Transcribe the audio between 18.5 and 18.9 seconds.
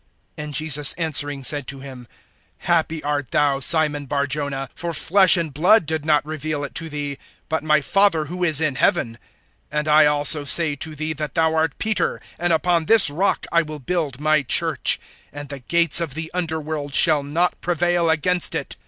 it.